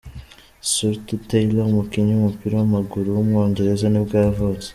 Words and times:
Stuart 0.69 1.07
Taylor, 1.29 1.65
umukinnyi 1.71 2.11
w’umupira 2.13 2.53
w’amaguru 2.59 3.07
w’umwongereza 3.11 3.85
nibwo 3.89 4.15
yavutse. 4.25 4.67